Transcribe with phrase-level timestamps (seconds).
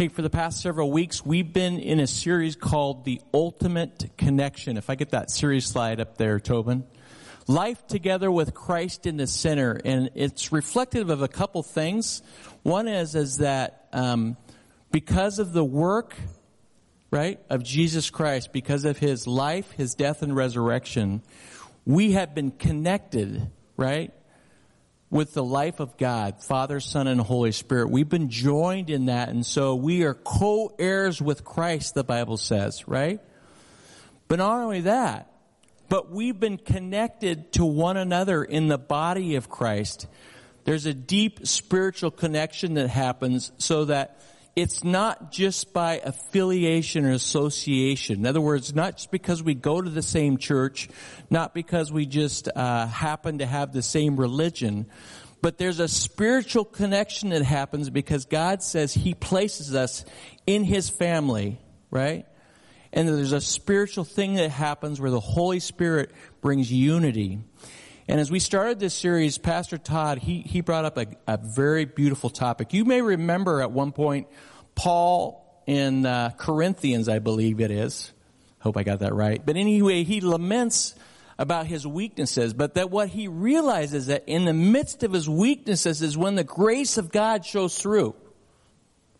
[0.00, 4.78] Hey, for the past several weeks, we've been in a series called The Ultimate Connection.
[4.78, 6.84] If I get that series slide up there, Tobin.
[7.46, 9.78] Life together with Christ in the center.
[9.84, 12.22] And it's reflective of a couple things.
[12.62, 14.38] One is, is that, um,
[14.90, 16.16] because of the work,
[17.10, 21.20] right, of Jesus Christ, because of his life, his death and resurrection,
[21.84, 24.14] we have been connected, right,
[25.10, 27.90] with the life of God, Father, Son, and Holy Spirit.
[27.90, 32.86] We've been joined in that, and so we are co-heirs with Christ, the Bible says,
[32.86, 33.20] right?
[34.28, 35.32] But not only that,
[35.88, 40.06] but we've been connected to one another in the body of Christ.
[40.62, 44.20] There's a deep spiritual connection that happens so that
[44.60, 48.16] it's not just by affiliation or association.
[48.16, 50.88] In other words, not just because we go to the same church,
[51.30, 54.86] not because we just uh, happen to have the same religion,
[55.40, 60.04] but there's a spiritual connection that happens because God says He places us
[60.46, 61.58] in His family,
[61.90, 62.26] right?
[62.92, 66.10] And there's a spiritual thing that happens where the Holy Spirit
[66.42, 67.38] brings unity.
[68.10, 71.84] And as we started this series, Pastor Todd, he, he brought up a, a very
[71.84, 72.72] beautiful topic.
[72.72, 74.26] You may remember at one point,
[74.74, 78.12] Paul in uh, Corinthians, I believe it is.
[78.58, 79.40] Hope I got that right.
[79.46, 80.96] But anyway, he laments
[81.38, 86.02] about his weaknesses, but that what he realizes that in the midst of his weaknesses
[86.02, 88.16] is when the grace of God shows through.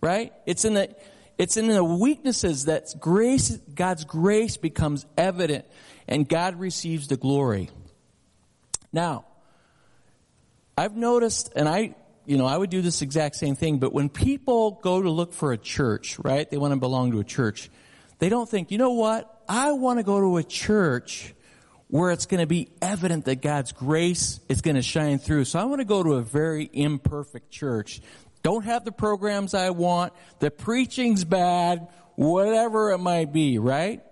[0.01, 0.33] Right?
[0.47, 0.93] It's in the,
[1.39, 5.65] it's in the weaknesses that grace, God's grace becomes evident
[6.09, 7.71] and God receives the glory.
[8.93, 9.25] Now,
[10.77, 11.95] I've noticed, and I,
[12.27, 15.33] you know, I would do this exact same thing, but when people go to look
[15.33, 17.71] for a church, right, they want to belong to a church,
[18.19, 21.35] they don't think, you know what, I want to go to a church
[21.89, 25.45] where it's going to be evident that God's grace is going to shine through.
[25.45, 28.01] So I want to go to a very imperfect church.
[28.43, 34.03] Don't have the programs I want, the preaching's bad, whatever it might be, right?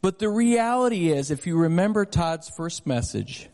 [0.00, 3.48] But the reality is, if you remember Todd's first message,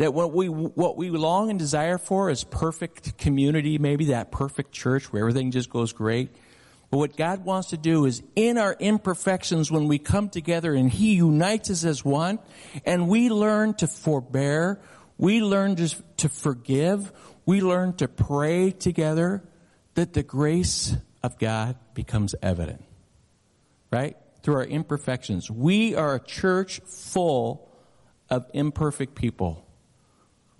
[0.00, 4.72] that what we, what we long and desire for is perfect community, maybe that perfect
[4.72, 6.30] church where everything just goes great.
[6.90, 10.90] But what God wants to do is in our imperfections when we come together and
[10.90, 12.38] He unites us as one
[12.86, 14.80] and we learn to forbear,
[15.18, 17.12] we learn to, to forgive,
[17.44, 19.44] we learn to pray together
[19.96, 22.82] that the grace of God becomes evident.
[23.90, 24.16] Right?
[24.42, 25.50] Through our imperfections.
[25.50, 27.68] We are a church full
[28.30, 29.66] of imperfect people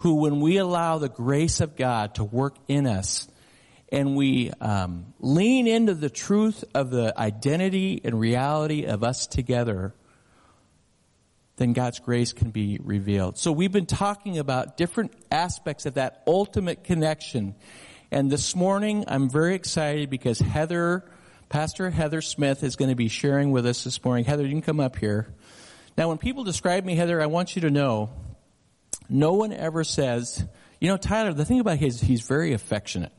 [0.01, 3.29] who, when we allow the grace of God to work in us
[3.93, 9.95] and we um, lean into the truth of the identity and reality of us together,
[11.57, 13.37] then God's grace can be revealed.
[13.37, 17.55] So we've been talking about different aspects of that ultimate connection.
[18.11, 21.05] And this morning, I'm very excited because Heather,
[21.51, 24.25] Pastor Heather Smith is going to be sharing with us this morning.
[24.25, 25.29] Heather, you can come up here.
[25.99, 28.09] Now, when people describe me, Heather, I want you to know
[29.11, 30.45] no one ever says,
[30.81, 33.13] you know, Tyler, the thing about him is he's very affectionate.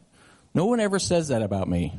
[0.53, 1.94] No one ever says that about me.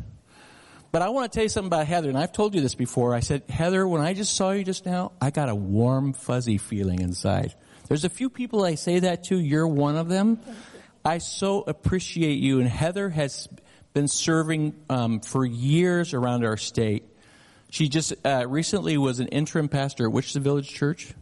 [0.91, 3.15] But I want to tell you something about Heather, and I've told you this before.
[3.15, 6.59] I said, Heather, when I just saw you just now, I got a warm, fuzzy
[6.59, 7.55] feeling inside.
[7.89, 9.39] There's a few people I say that to.
[9.39, 10.41] You're one of them.
[11.05, 12.61] I so appreciate you.
[12.61, 13.49] And Heather has
[13.95, 17.05] been serving um, for years around our state.
[17.71, 21.15] She just uh, recently was an interim pastor at which the village church?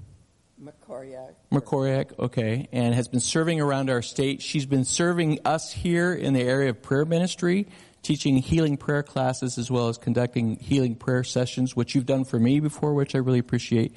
[0.63, 1.35] Mekoryuk.
[1.53, 4.43] Mekoryuk, okay, and has been serving around our state.
[4.43, 7.67] She's been serving us here in the area of prayer ministry,
[8.03, 12.39] teaching healing prayer classes as well as conducting healing prayer sessions, which you've done for
[12.39, 13.97] me before, which I really appreciate.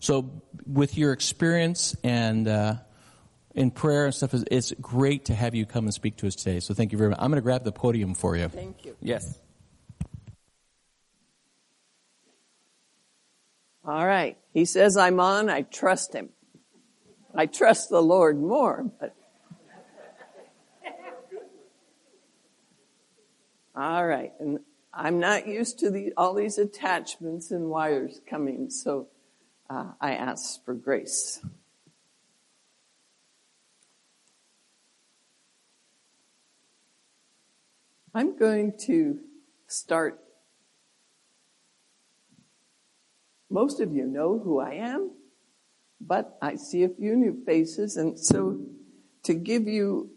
[0.00, 0.30] So,
[0.66, 2.74] with your experience and uh,
[3.54, 6.60] in prayer and stuff, it's great to have you come and speak to us today.
[6.60, 7.18] So, thank you very much.
[7.20, 8.48] I'm going to grab the podium for you.
[8.48, 8.96] Thank you.
[9.00, 9.38] Yes.
[13.84, 14.36] All right.
[14.52, 15.48] He says I'm on.
[15.48, 16.30] I trust him.
[17.34, 19.14] I trust the Lord more, but.
[23.74, 24.32] All right.
[24.38, 24.58] And
[24.92, 29.08] I'm not used to the, all these attachments and wires coming, so
[29.70, 31.40] uh, I ask for grace.
[38.12, 39.20] I'm going to
[39.68, 40.20] start
[43.50, 45.10] most of you know who I am,
[46.00, 47.96] but I see a few new faces.
[47.96, 48.60] And so
[49.24, 50.10] to give you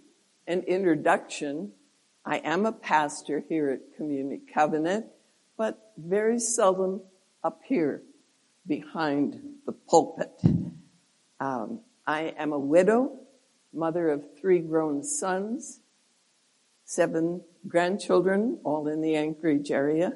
[0.48, 1.72] an introduction,
[2.26, 5.08] I am a pastor here at Community Covenant,
[5.58, 7.02] but very seldom
[7.44, 8.04] up here
[8.66, 10.32] behind the pulpit.
[11.40, 13.20] Um, I am a widow,
[13.74, 15.82] mother of three grown sons,
[16.86, 20.14] seven grandchildren, all in the Anchorage area.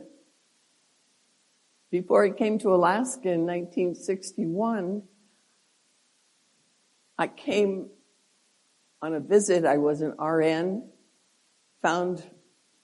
[1.90, 5.04] Before I came to Alaska in 1961,
[7.18, 7.88] I came
[9.02, 9.64] on a visit.
[9.64, 10.90] I was an RN,
[11.82, 12.30] found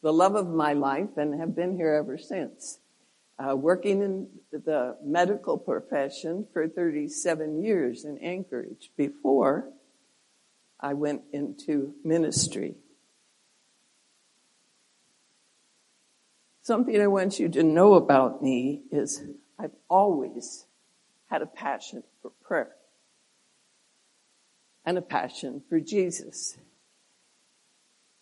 [0.02, 2.80] the love of my life, and have been here ever since.
[3.38, 9.70] Uh, working in the medical profession for 37 years in Anchorage before
[10.80, 12.76] I went into ministry.
[16.64, 19.22] Something I want you to know about me is
[19.60, 20.66] I've always
[21.28, 22.72] had a passion for prayer
[24.86, 26.58] and a passion for Jesus.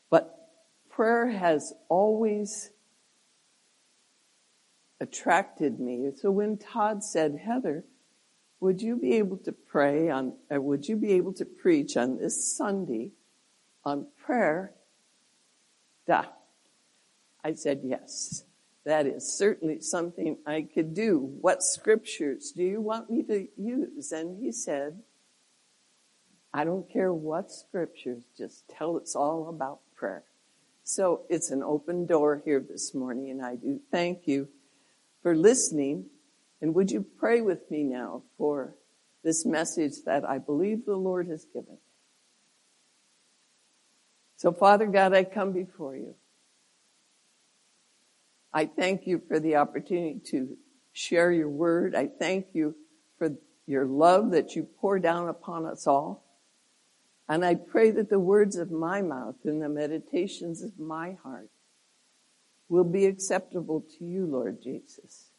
[0.09, 0.49] But
[0.89, 2.71] prayer has always
[4.99, 6.09] attracted me.
[6.15, 7.85] So when Todd said, Heather,
[8.59, 12.17] would you be able to pray on, or would you be able to preach on
[12.17, 13.11] this Sunday
[13.85, 14.73] on prayer?
[16.07, 16.25] Duh.
[17.43, 18.43] I said, yes,
[18.85, 21.17] that is certainly something I could do.
[21.41, 24.11] What scriptures do you want me to use?
[24.11, 25.01] And he said,
[26.53, 30.23] I don't care what scriptures, just tell us all about prayer.
[30.83, 34.49] So it's an open door here this morning, and I do thank you
[35.21, 36.07] for listening.
[36.61, 38.75] And would you pray with me now for
[39.23, 41.77] this message that I believe the Lord has given?
[44.35, 46.15] So, Father God, I come before you.
[48.53, 50.57] I thank you for the opportunity to
[50.91, 51.95] share your word.
[51.95, 52.75] I thank you
[53.17, 53.29] for
[53.65, 56.25] your love that you pour down upon us all.
[57.29, 61.49] And I pray that the words of my mouth and the meditations of my heart
[62.67, 65.29] will be acceptable to you, Lord Jesus.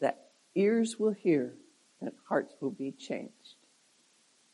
[0.00, 1.54] That ears will hear
[2.00, 3.56] and hearts will be changed.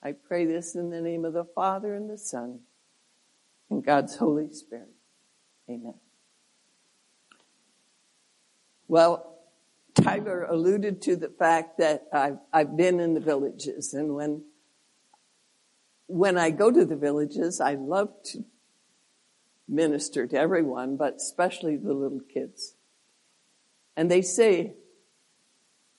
[0.03, 2.61] I pray this in the name of the Father and the Son
[3.71, 4.95] and God's Holy Spirit.
[5.69, 5.95] Amen.
[8.89, 9.39] Well,
[9.95, 14.43] Tyler alluded to the fact that I've, I've been in the villages and when
[16.07, 18.45] when I go to the villages, I love to
[19.67, 22.75] minister to everyone, but especially the little kids.
[23.97, 24.75] And they say,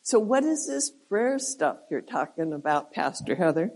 [0.04, 3.72] so what is this prayer stuff you're talking about, Pastor Heather?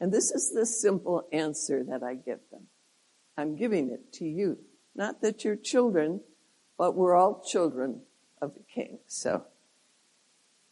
[0.00, 2.68] And this is the simple answer that I give them.
[3.36, 4.58] I'm giving it to you.
[4.94, 6.20] Not that you're children,
[6.78, 8.00] but we're all children
[8.40, 9.00] of the King.
[9.06, 9.44] So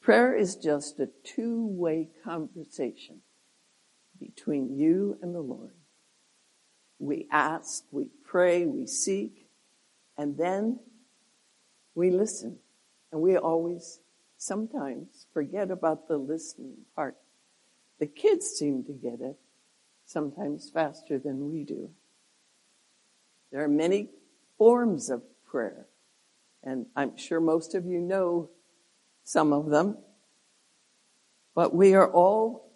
[0.01, 3.21] prayer is just a two-way conversation
[4.19, 5.75] between you and the Lord.
[6.99, 9.49] We ask, we pray, we seek,
[10.17, 10.79] and then
[11.95, 12.59] we listen.
[13.13, 14.01] And we always,
[14.39, 17.17] sometimes, forget about the listening part.
[17.99, 19.37] The kids seem to get it
[20.07, 21.91] sometimes faster than we do.
[23.51, 24.11] There are many
[24.57, 25.87] forms of prayer,
[26.67, 28.51] and I'm sure most of you know
[29.23, 29.97] some of them.
[31.55, 32.73] But we are all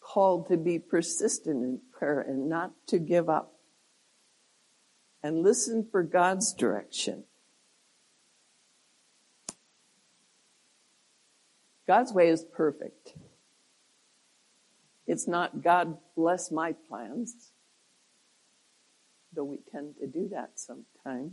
[0.00, 3.52] called to be persistent in prayer and not to give up.
[5.24, 7.24] And listen for God's direction.
[11.86, 13.14] God's way is perfect.
[15.06, 17.50] It's not God bless my plans,
[19.34, 21.32] though we tend to do that sometimes.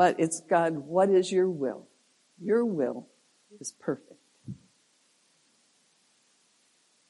[0.00, 1.86] But it's God, what is your will?
[2.40, 3.06] Your will
[3.60, 4.18] is perfect.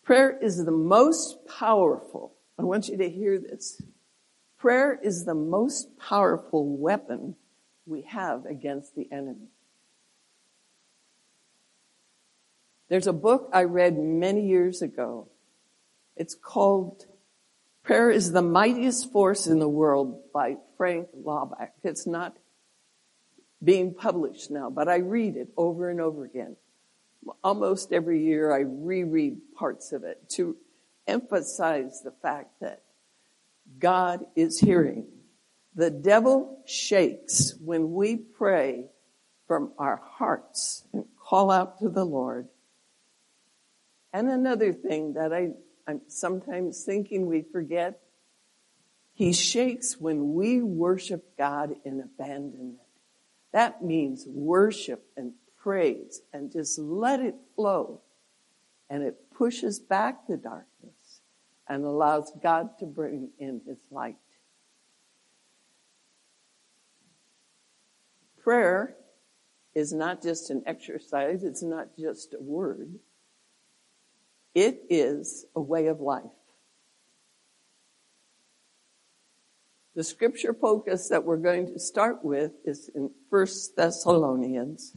[0.02, 2.34] Prayer is the most powerful.
[2.58, 3.80] I want you to hear this.
[4.58, 7.36] Prayer is the most powerful weapon
[7.86, 9.50] we have against the enemy.
[12.88, 15.28] There's a book I read many years ago.
[16.16, 17.06] It's called
[17.84, 21.70] Prayer is the Mightiest Force in the World by Frank Laubach.
[21.84, 22.36] It's not
[23.62, 26.56] being published now, but I read it over and over again
[27.42, 30.56] almost every year I reread parts of it to
[31.06, 32.82] emphasize the fact that
[33.78, 35.06] God is hearing.
[35.74, 38.86] The devil shakes when we pray
[39.46, 42.48] from our hearts and call out to the Lord.
[44.12, 45.50] And another thing that I,
[45.86, 48.00] I'm sometimes thinking we forget,
[49.12, 52.78] he shakes when we worship God in abandonment.
[53.52, 58.00] That means worship and praise and just let it flow.
[58.88, 61.20] And it pushes back the darkness
[61.68, 64.16] and allows God to bring in his light.
[68.42, 68.96] Prayer
[69.74, 72.98] is not just an exercise, it's not just a word.
[74.54, 76.24] It is a way of life.
[79.94, 84.96] The scripture focus that we're going to start with is in 1 Thessalonians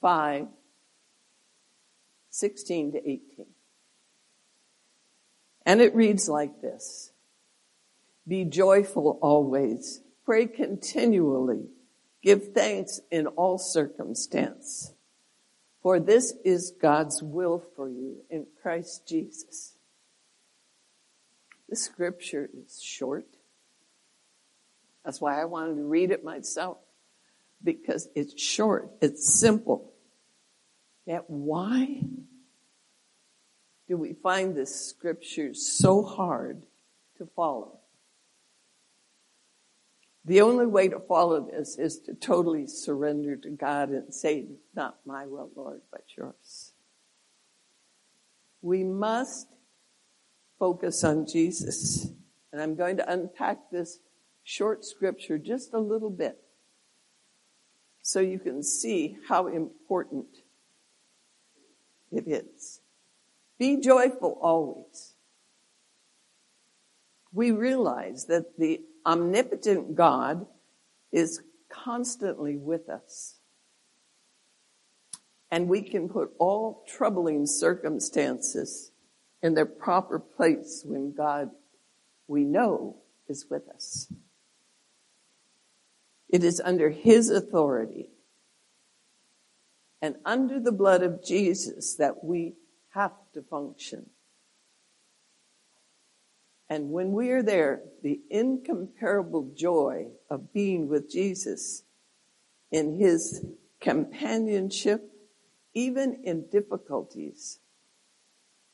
[0.00, 0.46] 5,
[2.30, 3.46] 16 to 18.
[5.66, 7.12] And it reads like this.
[8.26, 10.00] Be joyful always.
[10.24, 11.66] Pray continually.
[12.22, 14.92] Give thanks in all circumstance.
[15.82, 19.74] For this is God's will for you in Christ Jesus.
[21.68, 23.26] The scripture is short.
[25.04, 26.78] That's why I wanted to read it myself.
[27.62, 29.92] Because it's short, it's simple.
[31.06, 32.02] Yet why
[33.88, 36.62] do we find this scripture so hard
[37.18, 37.80] to follow?
[40.24, 44.98] The only way to follow this is to totally surrender to God and say, not
[45.04, 46.72] my will, Lord, but yours.
[48.62, 49.48] We must
[50.58, 52.06] focus on Jesus.
[52.52, 53.98] And I'm going to unpack this
[54.44, 56.38] short scripture just a little bit
[58.02, 60.26] so you can see how important
[62.10, 62.80] it is.
[63.58, 65.14] Be joyful always.
[67.32, 70.46] We realize that the omnipotent God
[71.12, 73.36] is constantly with us.
[75.50, 78.92] And we can put all troubling circumstances
[79.42, 81.50] in their proper place when God,
[82.28, 82.96] we know,
[83.28, 84.12] is with us.
[86.32, 88.10] It is under His authority
[90.02, 92.54] and under the blood of Jesus that we
[92.90, 94.10] have to function.
[96.68, 101.82] And when we are there, the incomparable joy of being with Jesus
[102.70, 103.44] in his
[103.80, 105.10] companionship,
[105.74, 107.58] even in difficulties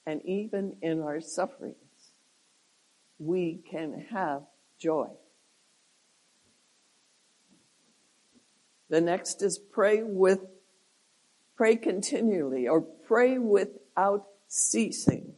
[0.04, 1.76] and even in our sufferings,
[3.18, 4.42] we can have
[4.78, 5.08] joy.
[8.88, 10.40] The next is pray with,
[11.56, 15.32] pray continually or pray without ceasing.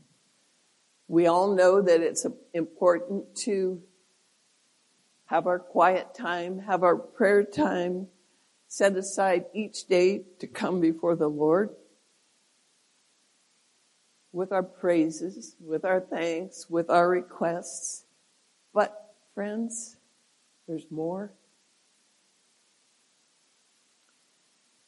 [1.07, 3.83] We all know that it's important to
[5.27, 8.09] have our quiet time, have our prayer time,
[8.67, 11.71] set aside each day to come before the Lord
[14.33, 18.05] with our praises, with our thanks, with our requests.
[18.75, 19.97] But friends,
[20.67, 21.33] there's more.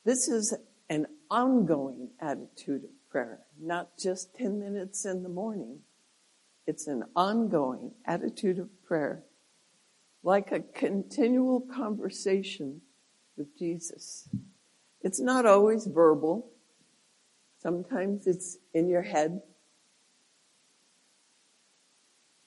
[0.04, 0.54] This is
[0.88, 5.80] an ongoing attitude of prayer, not just 10 minutes in the morning.
[6.66, 9.24] It's an ongoing attitude of prayer,
[10.22, 12.80] like a continual conversation
[13.36, 14.28] with Jesus.
[15.02, 16.50] It's not always verbal.
[17.58, 19.42] Sometimes it's in your head.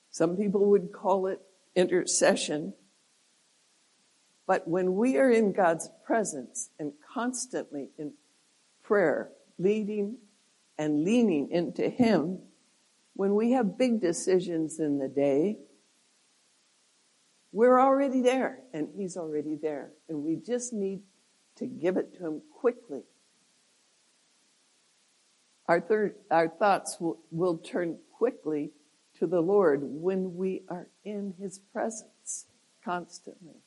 [0.10, 1.42] Some people would call it
[1.76, 2.74] intercession.
[4.46, 8.14] But when we are in God's presence and constantly in
[8.84, 10.18] prayer, leading
[10.78, 12.40] and leaning into Him,
[13.16, 15.58] when we have big decisions in the day,
[17.52, 19.92] we're already there and He's already there.
[20.10, 21.02] And we just need
[21.58, 23.04] to give it to Him quickly.
[25.68, 28.72] Our, third, our thoughts will, will turn quickly
[29.20, 32.48] to the Lord when we are in His presence
[32.84, 33.62] constantly.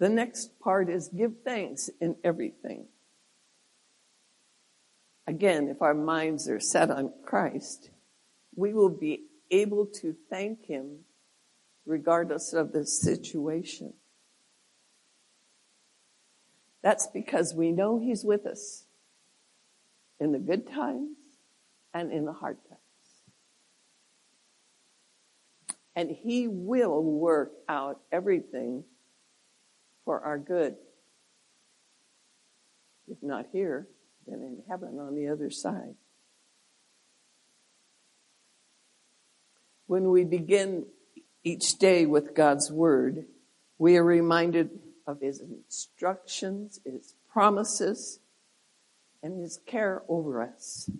[0.00, 2.86] The next part is give thanks in everything.
[5.26, 7.90] Again, if our minds are set on Christ,
[8.56, 11.00] we will be able to thank Him
[11.84, 13.92] regardless of the situation.
[16.82, 18.84] That's because we know He's with us
[20.18, 21.18] in the good times
[21.92, 22.80] and in the hard times.
[25.94, 28.84] And He will work out everything
[30.10, 30.74] for our good.
[33.06, 33.86] If not here,
[34.26, 35.94] then in heaven on the other side.
[39.86, 40.86] When we begin
[41.44, 43.26] each day with God's Word,
[43.78, 48.18] we are reminded of His instructions, His promises,
[49.22, 50.90] and His care over us.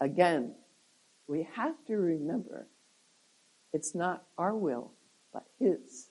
[0.00, 0.56] Again,
[1.28, 2.66] we have to remember
[3.72, 4.90] it's not our will,
[5.32, 6.08] but His.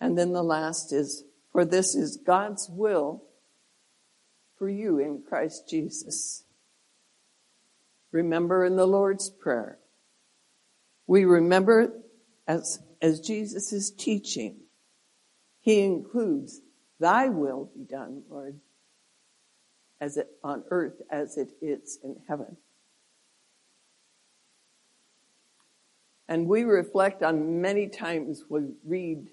[0.00, 3.24] And then the last is, for this is God's will
[4.56, 6.44] for you in Christ Jesus.
[8.12, 9.78] Remember in the Lord's Prayer,
[11.06, 11.92] we remember
[12.46, 14.56] as, as Jesus is teaching,
[15.60, 16.60] he includes,
[16.98, 18.60] Thy will be done, Lord,
[20.00, 22.56] as it on earth as it is in heaven.
[26.28, 29.28] And we reflect on many times we read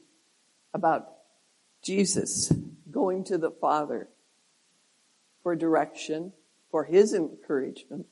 [0.77, 1.09] about
[1.83, 2.53] Jesus
[2.89, 4.07] going to the Father
[5.43, 6.31] for direction,
[6.71, 8.05] for his encouragement.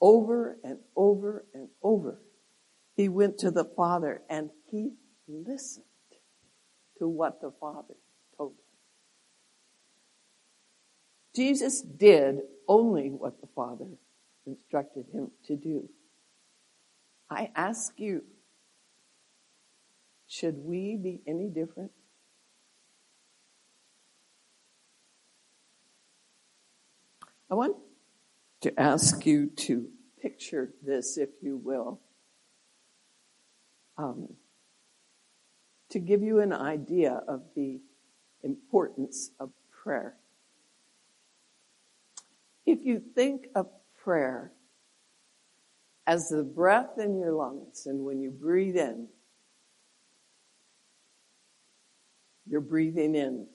[0.00, 2.22] Over and over and over,
[2.96, 4.92] he went to the Father and he
[5.28, 5.84] listened
[6.98, 7.96] to what the Father
[8.36, 8.56] told him.
[11.34, 13.86] Jesus did only what the Father
[14.46, 15.88] instructed him to do.
[17.28, 18.24] I ask you,
[20.30, 21.90] should we be any different?
[27.50, 27.74] I want
[28.60, 29.88] to ask you to
[30.22, 32.00] picture this, if you will,
[33.98, 34.28] um,
[35.88, 37.80] to give you an idea of the
[38.44, 39.50] importance of
[39.82, 40.14] prayer.
[42.64, 43.66] If you think of
[44.00, 44.52] prayer
[46.06, 49.08] as the breath in your lungs, and when you breathe in,
[52.50, 53.46] you're breathing in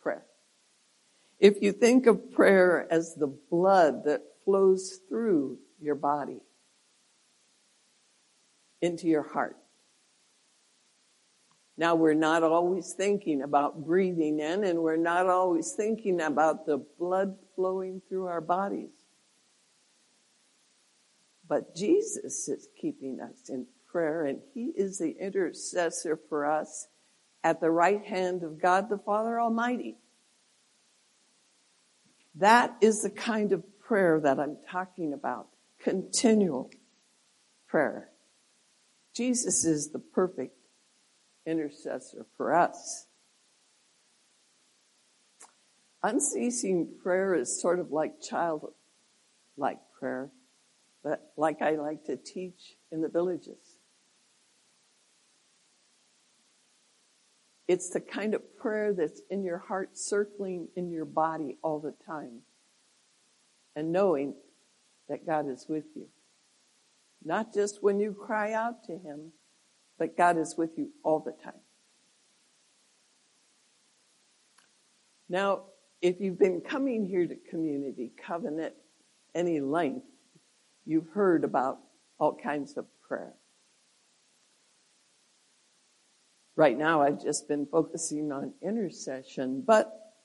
[0.00, 0.24] prayer.
[1.40, 6.40] If you think of prayer as the blood that flows through your body
[8.80, 9.56] into your heart.
[11.76, 16.78] Now we're not always thinking about breathing in and we're not always thinking about the
[16.98, 18.90] blood flowing through our bodies.
[21.48, 23.66] But Jesus is keeping us in
[23.98, 26.86] prayer and He is the intercessor for us
[27.42, 29.96] at the right hand of God the Father Almighty.
[32.36, 35.48] That is the kind of prayer that I'm talking about.
[35.80, 36.70] Continual
[37.66, 38.10] prayer.
[39.16, 40.56] Jesus is the perfect
[41.44, 43.06] intercessor for us.
[46.04, 50.30] Unceasing prayer is sort of like childlike prayer
[51.02, 53.67] but like I like to teach in the villages.
[57.68, 61.94] It's the kind of prayer that's in your heart, circling in your body all the
[62.06, 62.40] time,
[63.76, 64.34] and knowing
[65.08, 66.06] that God is with you.
[67.22, 69.32] Not just when you cry out to Him,
[69.98, 71.60] but God is with you all the time.
[75.28, 75.64] Now,
[76.00, 78.74] if you've been coming here to Community Covenant
[79.34, 80.06] any length,
[80.86, 81.80] you've heard about
[82.18, 83.34] all kinds of prayer.
[86.58, 90.16] Right now, I've just been focusing on intercession, but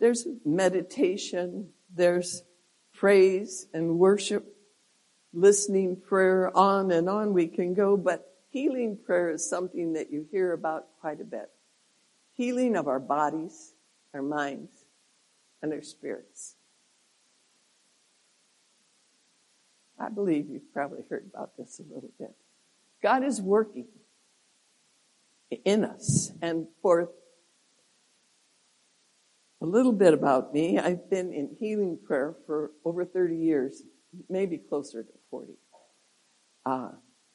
[0.00, 2.42] there's meditation, there's
[2.92, 4.44] praise and worship,
[5.32, 10.26] listening prayer, on and on we can go, but healing prayer is something that you
[10.32, 11.48] hear about quite a bit.
[12.32, 13.74] Healing of our bodies,
[14.14, 14.72] our minds,
[15.62, 16.56] and our spirits.
[20.00, 22.34] I believe you've probably heard about this a little bit.
[23.00, 23.86] God is working
[25.50, 26.32] in us.
[26.42, 27.10] And for
[29.60, 33.82] a little bit about me, I've been in healing prayer for over 30 years,
[34.28, 35.52] maybe closer to 40.
[36.64, 36.90] Uh,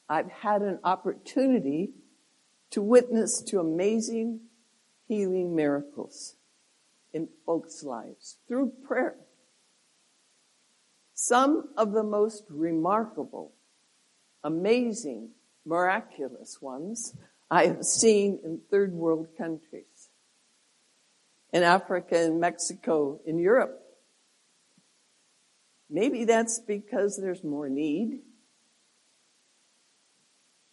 [0.08, 1.92] I've had an opportunity
[2.72, 4.42] to witness to amazing
[5.08, 6.36] healing miracles
[7.14, 9.16] in folks' lives through prayer.
[11.14, 13.54] Some of the most remarkable,
[14.44, 15.30] amazing,
[15.66, 17.16] miraculous ones
[17.54, 20.10] I have seen in third world countries.
[21.52, 23.80] In Africa in Mexico, in Europe.
[25.88, 28.22] Maybe that's because there's more need.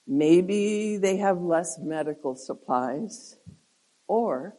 [0.07, 3.37] Maybe they have less medical supplies.
[4.09, 4.57] Or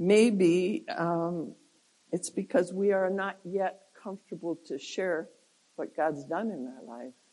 [0.00, 1.54] maybe um,
[2.10, 5.28] it's because we are not yet comfortable to share
[5.76, 7.27] what God's done in our lives.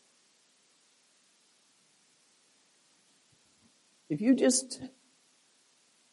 [4.08, 4.80] If you just,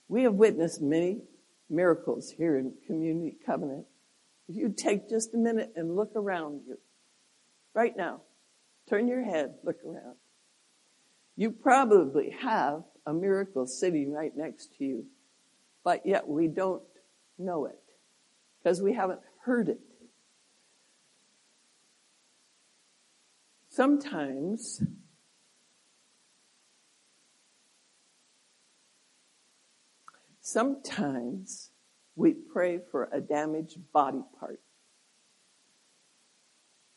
[0.07, 1.21] we have witnessed many
[1.69, 3.85] miracles here in Community Covenant.
[4.49, 6.77] If you take just a minute and look around you,
[7.73, 8.21] right now,
[8.89, 10.15] turn your head, look around.
[11.35, 15.05] You probably have a miracle sitting right next to you,
[15.83, 16.83] but yet we don't
[17.37, 17.79] know it
[18.61, 19.79] because we haven't heard it.
[23.69, 24.83] Sometimes
[30.45, 31.71] Sometimes
[32.17, 34.59] we pray for a damaged body part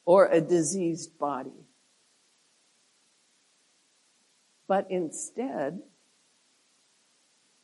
[0.05, 1.65] or a diseased body.
[4.67, 5.81] But instead,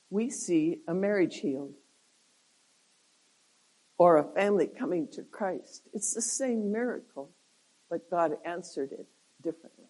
[0.09, 1.75] we see a marriage healed
[3.99, 5.89] or a family coming to Christ.
[5.93, 7.33] It's the same miracle,
[7.91, 9.09] but God answered it
[9.43, 9.87] differently.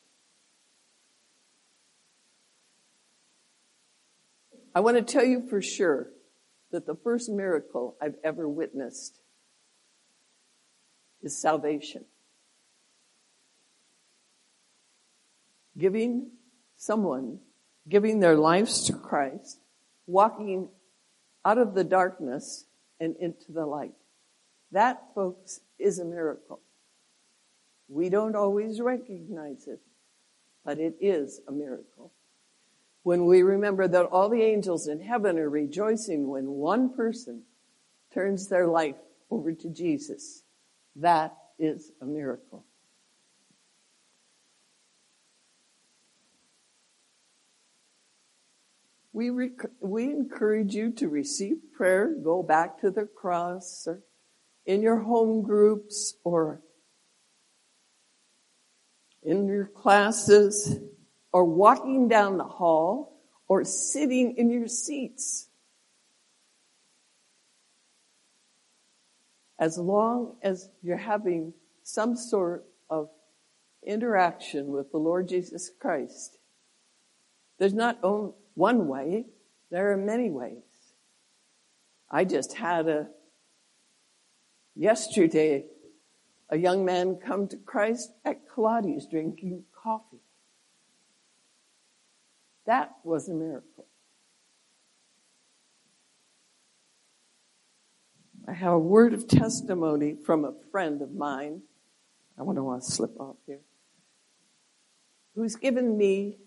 [4.75, 6.09] I want to tell you for sure
[6.71, 9.21] that the first miracle I've ever witnessed
[11.23, 12.05] is salvation.
[15.77, 16.31] Giving
[16.77, 17.39] someone,
[17.89, 19.59] giving their lives to Christ,
[20.07, 20.69] walking
[21.45, 22.65] out of the darkness
[22.99, 23.95] and into the light.
[24.71, 26.61] That, folks, is a miracle.
[27.89, 29.81] We don't always recognize it,
[30.65, 32.13] but it is a miracle.
[33.03, 37.43] When we remember that all the angels in heaven are rejoicing when one person
[38.15, 38.97] turns their life
[39.31, 40.43] over to Jesus,
[40.97, 42.65] that is a miracle.
[49.13, 54.03] We, rec- we encourage you to receive prayer, go back to the cross, or
[54.65, 56.63] in your home groups, or
[59.23, 60.79] in your classes,
[61.33, 65.49] or walking down the hall, or sitting in your seats.
[69.59, 73.11] As long as you're having some sort of
[73.85, 76.39] interaction with the Lord Jesus Christ,
[77.59, 77.99] there's not
[78.55, 79.27] one way.
[79.71, 80.63] There are many ways.
[82.11, 83.09] I just had a,
[84.75, 85.67] yesterday,
[86.49, 90.22] a young man come to Christ at Pilates drinking coffee.
[92.73, 93.85] That was a miracle.
[98.49, 101.61] I have a word of testimony from a friend of mine.
[102.39, 103.61] I to want to slip off here.
[105.35, 106.39] Who's given me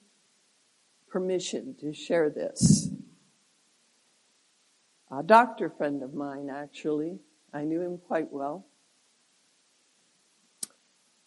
[1.11, 2.89] permission to share this.
[5.11, 7.19] A doctor friend of mine, actually,
[7.53, 8.65] I knew him quite well.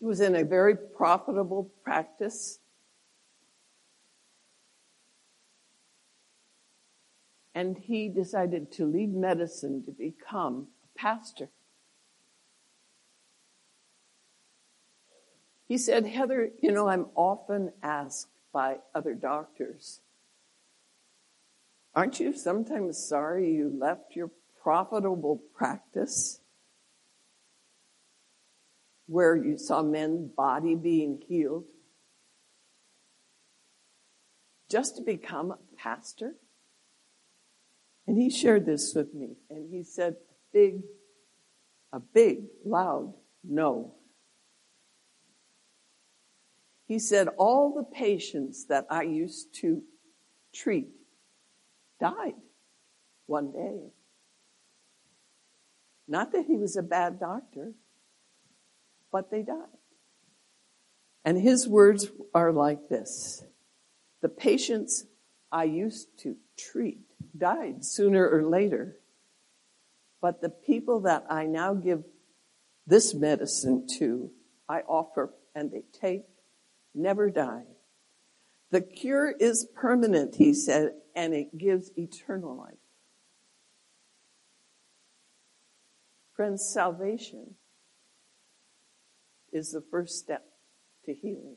[0.01, 2.59] He was in a very profitable practice.
[7.59, 11.49] And he decided to leave medicine to become a pastor.
[15.67, 20.03] He said, Heather, you know, I'm often asked by other doctors.
[21.97, 24.31] Aren't you sometimes sorry you left your
[24.63, 26.39] profitable practice
[29.09, 31.65] where you saw men's body being healed
[34.71, 36.35] just to become a pastor?
[38.09, 40.17] And he shared this with me and he said,
[40.51, 40.81] big,
[41.93, 43.13] a big, loud
[43.45, 43.93] no.
[46.87, 49.83] He said, all the patients that I used to
[50.55, 50.89] treat
[52.01, 52.33] died
[53.27, 53.91] one day.
[56.09, 57.75] Not that he was a bad doctor,
[59.13, 59.67] but they died.
[61.27, 63.45] And his words are like this.
[64.23, 65.05] The patients
[65.53, 67.01] I used to treat
[67.37, 68.97] died sooner or later,
[70.21, 72.05] but the people that I now give
[72.87, 74.31] this medicine to,
[74.69, 76.25] I offer and they take
[76.95, 77.65] never die.
[78.71, 82.75] The cure is permanent, he said, and it gives eternal life.
[86.35, 87.55] Friends, salvation
[89.53, 90.45] is the first step
[91.05, 91.57] to healing.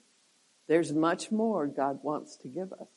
[0.68, 2.88] There's much more God wants to give us.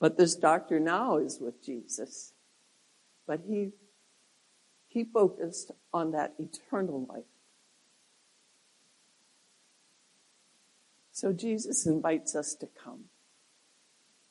[0.00, 2.32] But this doctor now is with Jesus.
[3.26, 3.72] But he,
[4.86, 7.24] he focused on that eternal life.
[11.12, 13.06] So Jesus invites us to come.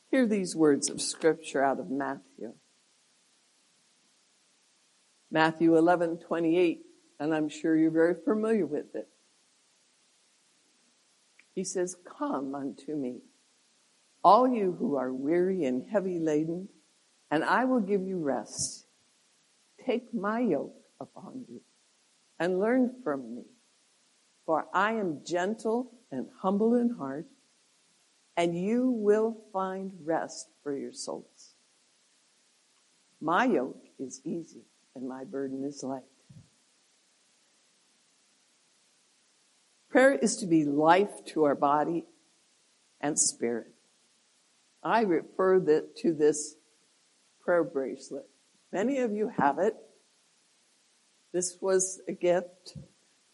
[0.09, 2.53] Hear these words of scripture out of Matthew.
[5.29, 6.85] Matthew 11, 28,
[7.19, 9.09] and I'm sure you're very familiar with it.
[11.53, 13.17] He says, Come unto me,
[14.27, 16.67] all you who are weary and heavy laden,
[17.31, 18.85] and I will give you rest.
[19.85, 21.61] Take my yoke upon you
[22.37, 23.43] and learn from me,
[24.45, 27.25] for I am gentle and humble in heart,
[28.35, 31.53] and you will find rest for your souls.
[33.21, 36.03] My yoke is easy and my burden is light.
[39.87, 42.03] Prayer is to be life to our body
[42.99, 43.76] and spirit.
[44.87, 45.59] I refer
[45.97, 46.55] to this
[47.41, 48.25] prayer bracelet.
[48.71, 49.75] Many of you have it.
[51.33, 52.77] This was a gift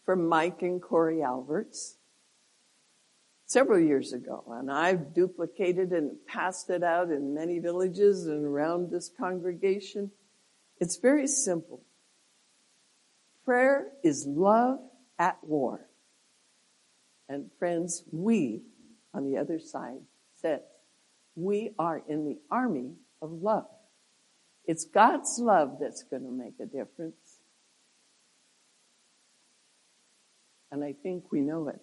[0.04, 1.96] from Mike and Corey Alberts
[3.46, 8.90] several years ago, and I've duplicated and passed it out in many villages and around
[8.90, 10.10] this congregation.
[10.80, 11.82] It's very simple.
[13.44, 14.80] Prayer is love
[15.18, 15.88] at war.
[17.28, 18.62] And friends, we
[19.12, 20.00] on the other side
[20.40, 20.60] says,
[21.36, 23.66] we are in the army of love.
[24.66, 27.40] It's God's love that's going to make a difference.
[30.70, 31.80] And I think we know it.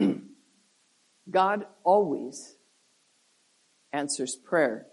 [1.30, 2.56] God always
[3.92, 4.86] answers prayer.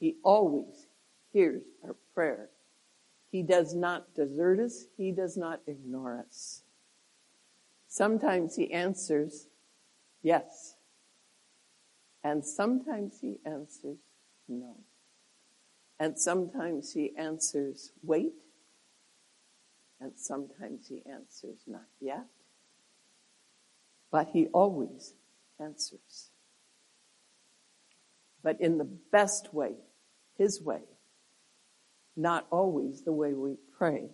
[0.00, 0.86] He always
[1.32, 2.48] hears our prayer.
[3.30, 4.86] He does not desert us.
[4.96, 6.62] He does not ignore us.
[7.86, 9.46] Sometimes he answers
[10.22, 10.74] yes.
[12.24, 13.98] And sometimes he answers
[14.48, 14.76] no.
[15.98, 18.32] And sometimes he answers wait.
[20.00, 22.26] And sometimes he answers not yet.
[24.10, 25.14] But he always
[25.60, 26.30] answers.
[28.42, 29.74] But in the best way,
[30.40, 30.80] his way,
[32.16, 34.08] not always the way we pray.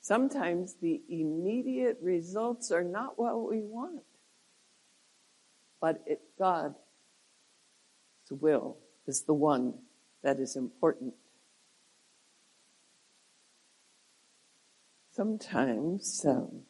[0.00, 4.04] Sometimes the immediate results are not what we want,
[5.80, 6.76] but it, God's
[8.30, 8.76] will
[9.08, 9.74] is the one
[10.22, 11.14] that is important.
[15.10, 16.60] Sometimes um,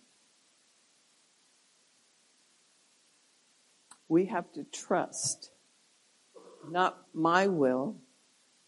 [4.08, 5.50] we have to trust
[6.70, 7.96] not my will,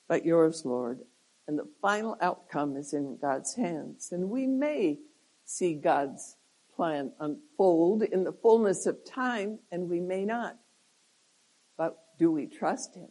[0.08, 1.00] but yours, Lord.
[1.46, 4.10] And the final outcome is in God's hands.
[4.12, 4.98] And we may
[5.44, 6.36] see God's
[6.76, 10.56] plan unfold in the fullness of time, and we may not.
[11.76, 13.08] But do we trust Him?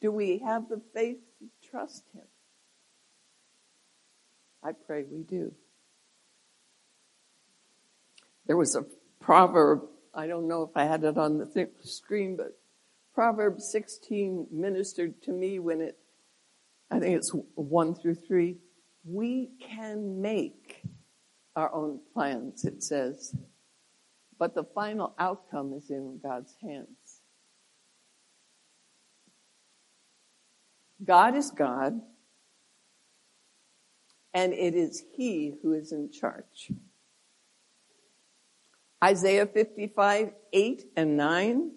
[0.00, 2.24] Do we have the faith to trust Him?
[4.62, 5.52] I pray we do.
[8.46, 8.84] There was a
[9.20, 9.82] proverb
[10.16, 12.58] I don't know if I had it on the screen, but
[13.16, 15.96] Proverbs 16 ministered to me when it,
[16.90, 18.58] I think it's one through three.
[19.06, 20.82] We can make
[21.56, 23.34] our own plans, it says,
[24.38, 27.22] but the final outcome is in God's hands.
[31.02, 31.98] God is God,
[34.34, 36.70] and it is He who is in charge.
[39.02, 41.70] Isaiah 55, 8 and 9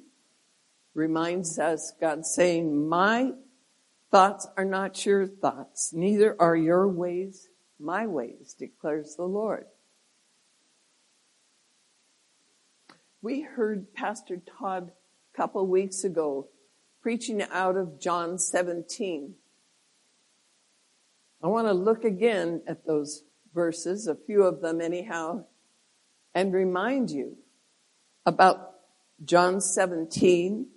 [0.99, 3.31] reminds us God saying, my
[4.12, 9.65] thoughts are not your thoughts, neither are your ways my ways, declares the Lord.
[13.21, 14.91] We heard Pastor Todd
[15.33, 16.47] a couple weeks ago
[17.01, 19.35] preaching out of John 17.
[21.41, 25.45] I want to look again at those verses, a few of them anyhow,
[26.35, 27.38] and remind you
[28.25, 28.75] about
[29.23, 30.67] John 17,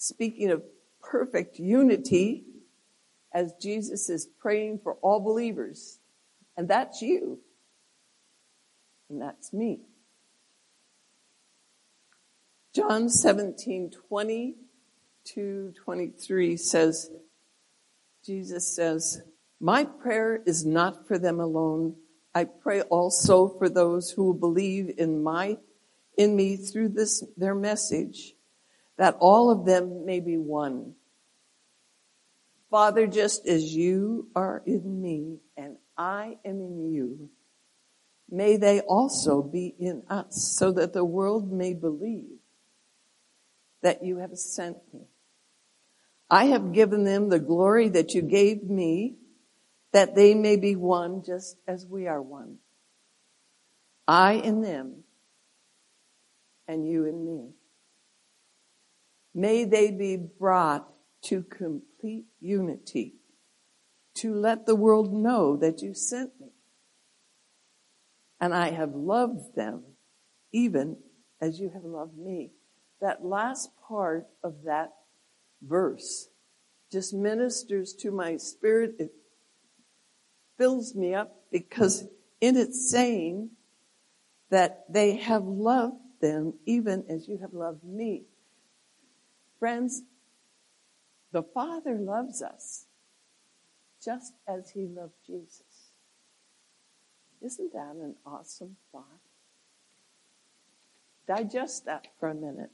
[0.00, 0.62] speaking of
[1.02, 2.44] perfect unity
[3.34, 5.98] as Jesus is praying for all believers.
[6.56, 7.38] And that's you.
[9.10, 9.80] And that's me.
[12.74, 14.54] John 17, 20
[15.24, 17.10] to 23 says,
[18.24, 19.20] Jesus says,
[19.60, 21.96] my prayer is not for them alone,
[22.34, 25.58] I pray also for those who will believe in my,
[26.16, 28.34] in me through this, their message,
[29.00, 30.92] that all of them may be one.
[32.70, 37.30] Father, just as you are in me and I am in you,
[38.30, 42.40] may they also be in us so that the world may believe
[43.82, 45.06] that you have sent me.
[46.28, 49.16] I have given them the glory that you gave me
[49.94, 52.58] that they may be one just as we are one.
[54.06, 55.04] I in them
[56.68, 57.54] and you in me.
[59.34, 60.88] May they be brought
[61.22, 63.14] to complete unity
[64.14, 66.48] to let the world know that you sent me.
[68.40, 69.82] And I have loved them
[70.52, 70.96] even
[71.40, 72.50] as you have loved me.
[73.00, 74.92] That last part of that
[75.62, 76.28] verse
[76.90, 78.96] just ministers to my spirit.
[78.98, 79.12] It
[80.58, 82.04] fills me up because
[82.40, 83.50] in it saying
[84.50, 88.24] that they have loved them even as you have loved me.
[89.60, 90.02] Friends,
[91.32, 92.86] The Father loves us
[94.02, 95.92] just as he loved Jesus.
[97.42, 99.04] Isn't that an awesome thought?
[101.28, 102.70] Digest that for a minute.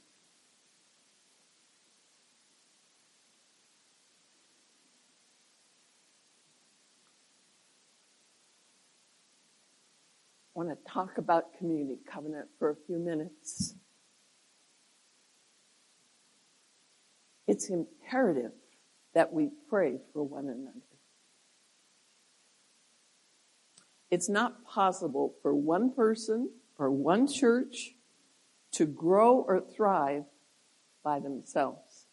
[10.55, 13.75] I want to talk about community covenant for a few minutes.
[17.47, 18.51] It's imperative
[19.13, 20.81] that we pray for one another.
[24.11, 27.95] It's not possible for one person or one church
[28.73, 30.25] to grow or thrive
[31.03, 32.05] by themselves.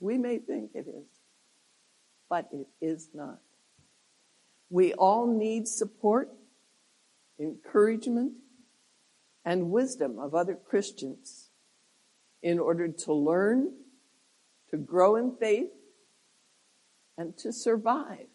[0.00, 1.06] We may think it is,
[2.28, 3.40] but it is not.
[4.70, 6.30] We all need support,
[7.38, 8.32] encouragement,
[9.44, 11.50] and wisdom of other Christians
[12.42, 13.72] in order to learn,
[14.74, 15.70] to grow in faith,
[17.16, 18.26] and to survive.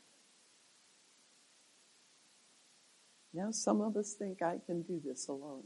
[3.34, 5.64] Now, some of us think I can do this alone.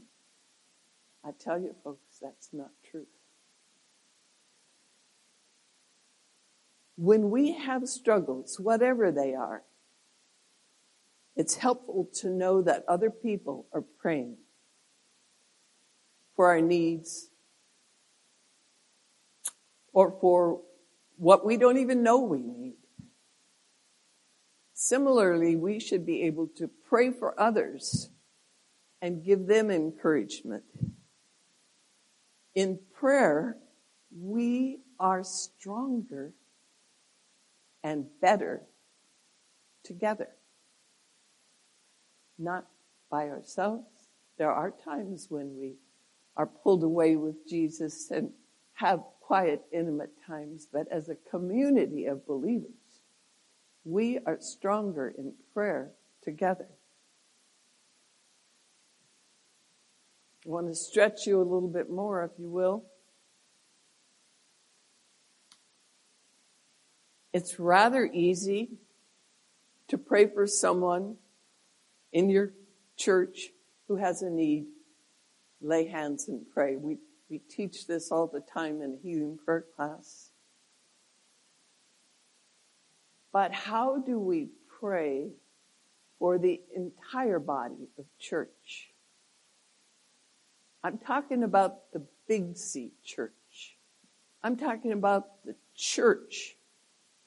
[1.24, 3.06] I tell you, folks, that's not true.
[6.96, 9.62] When we have struggles, whatever they are,
[11.36, 14.38] it's helpful to know that other people are praying
[16.34, 17.28] for our needs
[19.94, 20.60] or for
[21.16, 22.74] what we don't even know we need.
[24.72, 28.10] Similarly, we should be able to pray for others
[29.00, 30.64] and give them encouragement.
[32.54, 33.56] In prayer,
[34.16, 36.32] we are stronger
[37.82, 38.62] and better
[39.82, 40.28] together.
[42.38, 42.66] Not
[43.10, 43.86] by ourselves.
[44.38, 45.74] There are times when we
[46.36, 48.30] are pulled away with Jesus and
[48.74, 52.70] have quiet, intimate times, but as a community of believers,
[53.84, 56.68] we are stronger in prayer together.
[60.46, 62.84] I want to stretch you a little bit more, if you will.
[67.32, 68.72] It's rather easy
[69.88, 71.16] to pray for someone
[72.12, 72.52] in your
[72.96, 73.48] church
[73.88, 74.66] who has a need.
[75.62, 76.76] Lay hands and pray.
[76.76, 76.98] We,
[77.34, 80.30] we teach this all the time in a healing prayer class.
[83.32, 85.30] But how do we pray
[86.20, 88.92] for the entire body of church?
[90.84, 93.78] I'm talking about the big C church.
[94.40, 96.54] I'm talking about the church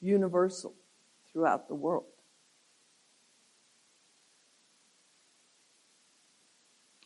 [0.00, 0.72] universal
[1.30, 2.06] throughout the world.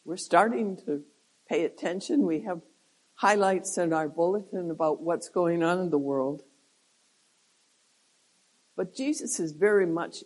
[0.04, 1.02] We're starting to
[1.48, 2.26] pay attention.
[2.26, 2.60] We have
[3.22, 6.42] highlights in our bulletin about what's going on in the world.
[8.76, 10.24] But Jesus is very much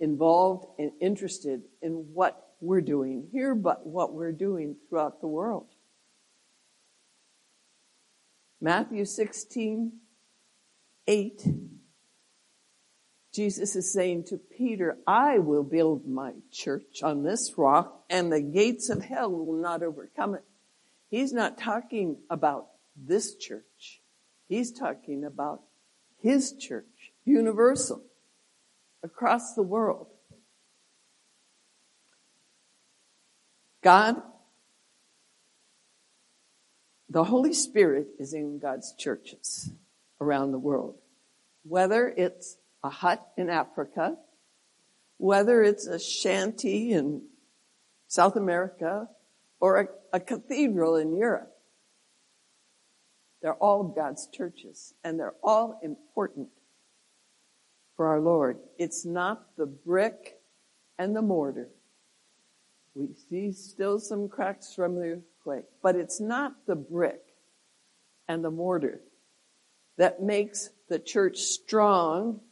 [0.00, 5.66] involved and interested in what we're doing here, but what we're doing throughout the world.
[8.62, 9.92] Matthew 16,
[11.06, 11.42] 8.
[13.34, 18.40] Jesus is saying to Peter, I will build my church on this rock and the
[18.40, 20.44] gates of hell will not overcome it.
[21.10, 24.00] He's not talking about this church.
[24.48, 25.62] He's talking about
[26.20, 28.02] his church, universal,
[29.02, 30.08] across the world.
[33.82, 34.22] God,
[37.08, 39.70] the Holy Spirit is in God's churches
[40.20, 40.96] around the world.
[41.62, 44.16] Whether it's a hut in Africa,
[45.18, 47.22] whether it's a shanty in
[48.08, 49.08] South America,
[49.64, 51.50] or a, a cathedral in Europe.
[53.40, 56.48] They're all God's churches, and they're all important
[57.96, 58.58] for our Lord.
[58.78, 60.38] It's not the brick
[60.98, 61.70] and the mortar.
[62.94, 67.22] We see still some cracks from the earthquake, but it's not the brick
[68.28, 69.00] and the mortar
[69.96, 72.42] that makes the church strong.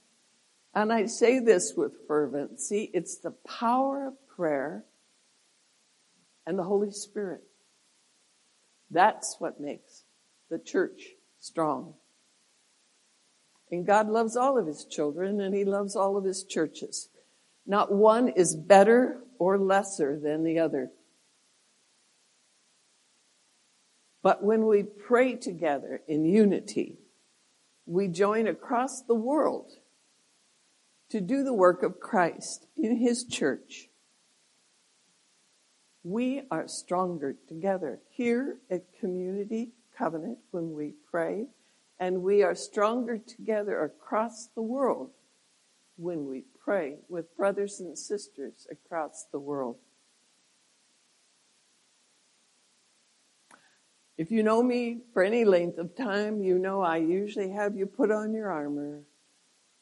[0.74, 2.90] And I say this with fervency.
[2.94, 4.86] It's the power of prayer
[6.46, 7.42] and the Holy Spirit.
[8.90, 10.04] That's what makes
[10.50, 11.02] the church
[11.40, 11.94] strong.
[13.70, 17.08] And God loves all of his children and he loves all of his churches.
[17.66, 20.90] Not one is better or lesser than the other.
[24.22, 26.98] But when we pray together in unity,
[27.86, 29.72] we join across the world
[31.10, 33.88] to do the work of Christ in his church
[36.04, 41.46] we are stronger together here at Community Covenant when we pray
[42.02, 45.10] And we are stronger together across the world
[45.96, 49.76] when we pray with brothers and sisters across the world.
[54.18, 57.86] If you know me for any length of time, you know I usually have you
[57.86, 59.02] put on your armor,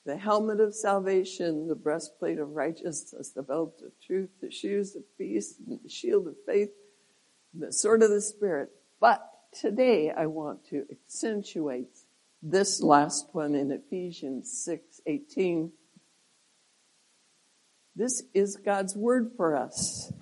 [0.06, 5.02] the helmet of salvation, the breastplate of righteousness, the belt of truth, the shoes of
[5.18, 6.70] peace, the shield of faith,
[7.52, 8.70] the sword of the Spirit.
[9.00, 9.22] But
[9.52, 11.96] today I want to accentuate
[12.42, 15.72] this last one in Ephesians 6, 18.
[17.94, 20.12] This is God's word for us.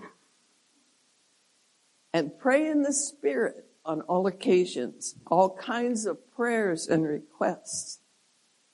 [2.13, 8.01] And pray in the Spirit on all occasions, all kinds of prayers and requests.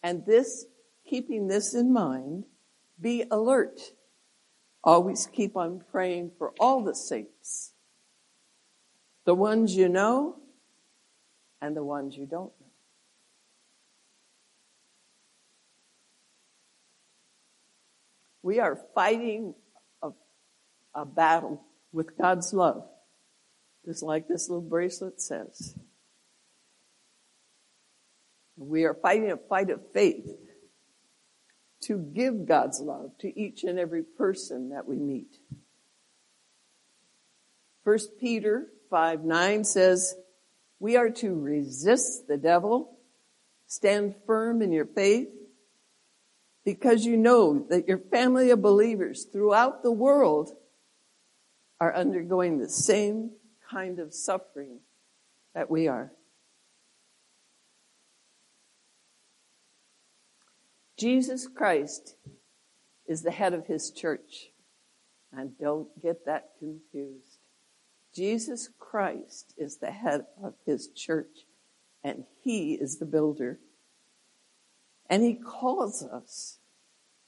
[0.03, 0.67] And this,
[1.15, 2.43] keeping this in mind,
[3.01, 3.81] be alert.
[4.83, 7.73] Always keep on praying for all the saints.
[9.25, 10.35] The ones you know
[11.63, 12.67] and the ones you don't know.
[18.43, 19.55] We are fighting
[20.03, 20.11] a,
[20.97, 21.63] a battle
[21.93, 22.89] with God's love,
[23.85, 25.77] just like this little bracelet says.
[28.57, 30.29] We are fighting a fight of faith
[31.87, 35.39] to give God's love to each and every person that we meet.
[37.85, 40.15] First Peter 5 9 says,
[40.81, 42.99] We are to resist the devil,
[43.67, 45.29] stand firm in your faith,
[46.65, 50.51] because you know that your family of believers throughout the world
[51.81, 53.33] are undergoing the same
[53.71, 54.81] kind of suffering
[55.55, 56.13] that we are.
[61.05, 62.17] Jesus Christ
[63.07, 64.49] is the head of his church.
[65.31, 67.41] And don't get that confused.
[68.15, 71.45] Jesus Christ is the head of his church
[72.03, 73.59] and he is the builder.
[75.11, 76.57] And he calls us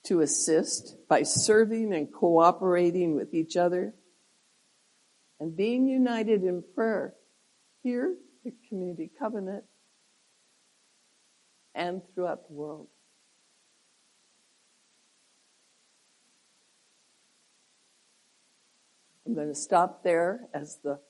[0.04, 3.92] to assist by serving and cooperating with each other
[5.38, 7.12] and being united in prayer
[7.82, 9.64] here the Community Covenant
[11.74, 12.88] and throughout the world.
[19.26, 21.00] I'm going to stop there as the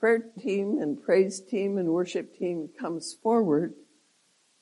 [0.00, 3.74] prayer team and praise team and worship team comes forward.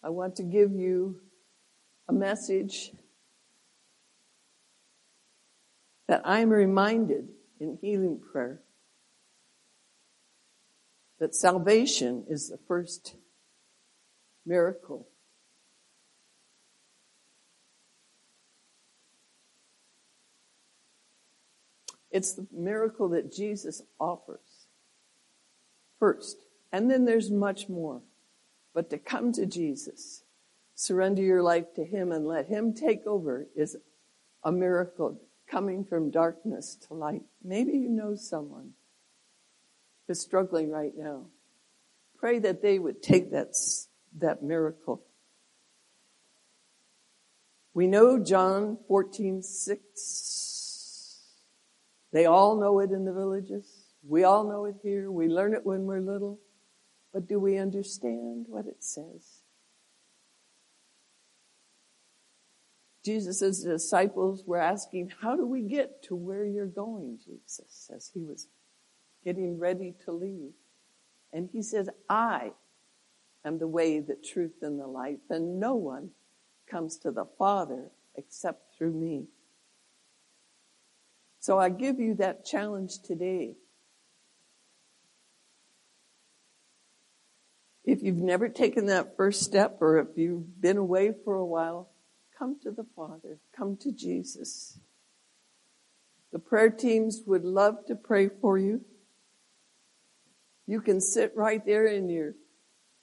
[0.03, 1.21] I want to give you
[2.09, 2.91] a message
[6.09, 7.29] that I'm reminded
[7.61, 8.61] in healing prayer
[11.21, 13.15] that salvation is the first
[14.45, 15.07] miracle
[22.11, 24.67] It's the miracle that Jesus offers
[25.99, 26.39] first.
[26.73, 28.01] And then there's much more.
[28.75, 30.23] But to come to Jesus,
[30.75, 33.77] surrender your life to Him and let Him take over is
[34.45, 37.23] a miracle coming from darkness to light.
[37.43, 38.71] Maybe you know someone
[40.07, 41.27] who's struggling right now.
[42.19, 43.55] Pray that they would take that,
[44.19, 45.03] that miracle.
[47.75, 50.50] We know John 14, 6
[52.13, 53.91] they all know it in the villages.
[54.07, 55.11] We all know it here.
[55.11, 56.41] We learn it when we're little.
[57.13, 59.43] But do we understand what it says?
[63.05, 67.91] Jesus' disciples were asking, How do we get to where you're going, Jesus?
[67.95, 68.49] As he was
[69.25, 70.53] getting ready to leave.
[71.33, 72.53] And he says, I
[73.45, 76.11] am the way, the truth, and the life, and no one
[76.71, 79.27] comes to the Father except through me.
[81.41, 83.57] So I give you that challenge today.
[87.83, 91.89] If you've never taken that first step or if you've been away for a while,
[92.39, 94.79] come to the Father, come to Jesus.
[96.31, 98.83] The prayer teams would love to pray for you.
[100.67, 102.35] You can sit right there in your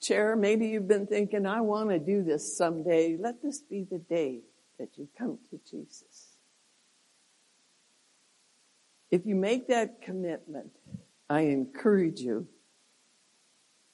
[0.00, 0.36] chair.
[0.36, 3.16] Maybe you've been thinking, I want to do this someday.
[3.20, 4.42] Let this be the day
[4.78, 6.27] that you come to Jesus.
[9.10, 10.70] If you make that commitment,
[11.30, 12.46] I encourage you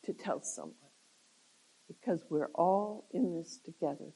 [0.05, 0.75] to tell someone
[1.89, 4.13] because we're all in this together.